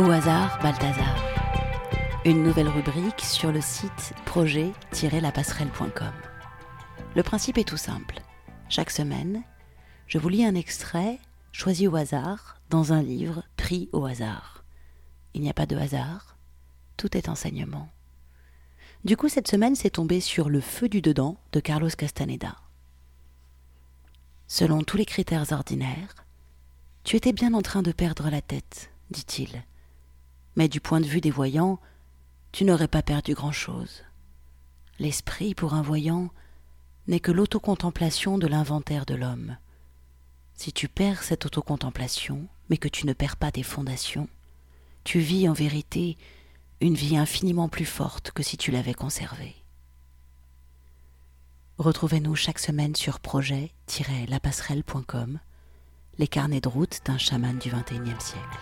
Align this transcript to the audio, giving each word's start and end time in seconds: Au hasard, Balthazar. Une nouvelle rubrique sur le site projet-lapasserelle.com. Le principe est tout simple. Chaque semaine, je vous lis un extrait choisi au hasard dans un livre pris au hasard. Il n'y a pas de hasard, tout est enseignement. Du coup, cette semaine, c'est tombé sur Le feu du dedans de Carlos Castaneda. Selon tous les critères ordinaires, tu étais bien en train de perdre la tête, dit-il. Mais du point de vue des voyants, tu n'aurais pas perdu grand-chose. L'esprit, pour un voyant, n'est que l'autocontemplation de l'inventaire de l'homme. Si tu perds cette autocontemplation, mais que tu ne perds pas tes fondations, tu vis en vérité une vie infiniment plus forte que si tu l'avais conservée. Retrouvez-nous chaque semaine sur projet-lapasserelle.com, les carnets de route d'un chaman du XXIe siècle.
Au 0.00 0.10
hasard, 0.10 0.58
Balthazar. 0.62 1.14
Une 2.24 2.42
nouvelle 2.42 2.70
rubrique 2.70 3.20
sur 3.20 3.52
le 3.52 3.60
site 3.60 4.14
projet-lapasserelle.com. 4.24 6.14
Le 7.14 7.22
principe 7.22 7.58
est 7.58 7.68
tout 7.68 7.76
simple. 7.76 8.22
Chaque 8.70 8.90
semaine, 8.90 9.42
je 10.06 10.16
vous 10.16 10.30
lis 10.30 10.46
un 10.46 10.54
extrait 10.54 11.18
choisi 11.52 11.86
au 11.86 11.96
hasard 11.96 12.56
dans 12.70 12.94
un 12.94 13.02
livre 13.02 13.42
pris 13.58 13.90
au 13.92 14.06
hasard. 14.06 14.64
Il 15.34 15.42
n'y 15.42 15.50
a 15.50 15.54
pas 15.54 15.66
de 15.66 15.76
hasard, 15.76 16.38
tout 16.96 17.14
est 17.14 17.28
enseignement. 17.28 17.90
Du 19.04 19.18
coup, 19.18 19.28
cette 19.28 19.48
semaine, 19.48 19.76
c'est 19.76 19.90
tombé 19.90 20.20
sur 20.20 20.48
Le 20.48 20.62
feu 20.62 20.88
du 20.88 21.02
dedans 21.02 21.36
de 21.52 21.60
Carlos 21.60 21.90
Castaneda. 21.90 22.56
Selon 24.48 24.82
tous 24.82 24.96
les 24.96 25.04
critères 25.04 25.52
ordinaires, 25.52 26.14
tu 27.04 27.16
étais 27.16 27.34
bien 27.34 27.52
en 27.52 27.60
train 27.60 27.82
de 27.82 27.92
perdre 27.92 28.30
la 28.30 28.40
tête, 28.40 28.92
dit-il. 29.10 29.62
Mais 30.56 30.68
du 30.68 30.80
point 30.80 31.00
de 31.00 31.06
vue 31.06 31.20
des 31.20 31.30
voyants, 31.30 31.78
tu 32.52 32.64
n'aurais 32.64 32.88
pas 32.88 33.02
perdu 33.02 33.34
grand-chose. 33.34 34.02
L'esprit, 34.98 35.54
pour 35.54 35.74
un 35.74 35.82
voyant, 35.82 36.30
n'est 37.06 37.20
que 37.20 37.32
l'autocontemplation 37.32 38.38
de 38.38 38.46
l'inventaire 38.46 39.04
de 39.06 39.14
l'homme. 39.14 39.56
Si 40.54 40.72
tu 40.72 40.88
perds 40.88 41.22
cette 41.22 41.46
autocontemplation, 41.46 42.46
mais 42.68 42.76
que 42.76 42.88
tu 42.88 43.06
ne 43.06 43.12
perds 43.12 43.36
pas 43.36 43.50
tes 43.50 43.62
fondations, 43.62 44.28
tu 45.04 45.20
vis 45.20 45.48
en 45.48 45.54
vérité 45.54 46.18
une 46.80 46.94
vie 46.94 47.16
infiniment 47.16 47.68
plus 47.68 47.86
forte 47.86 48.32
que 48.32 48.42
si 48.42 48.56
tu 48.56 48.70
l'avais 48.70 48.94
conservée. 48.94 49.56
Retrouvez-nous 51.78 52.36
chaque 52.36 52.58
semaine 52.58 52.94
sur 52.94 53.20
projet-lapasserelle.com, 53.20 55.38
les 56.18 56.28
carnets 56.28 56.60
de 56.60 56.68
route 56.68 57.00
d'un 57.06 57.16
chaman 57.16 57.58
du 57.58 57.70
XXIe 57.70 58.20
siècle. 58.20 58.58